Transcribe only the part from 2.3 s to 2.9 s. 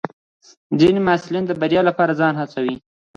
هڅوي.